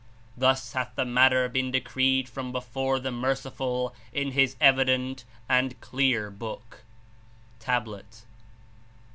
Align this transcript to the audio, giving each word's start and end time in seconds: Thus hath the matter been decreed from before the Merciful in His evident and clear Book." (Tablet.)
Thus 0.35 0.73
hath 0.73 0.93
the 0.95 1.05
matter 1.05 1.47
been 1.47 1.69
decreed 1.69 2.27
from 2.27 2.51
before 2.51 2.99
the 2.99 3.11
Merciful 3.11 3.93
in 4.11 4.31
His 4.31 4.55
evident 4.59 5.25
and 5.47 5.79
clear 5.79 6.31
Book." 6.31 6.83
(Tablet.) 7.59 8.23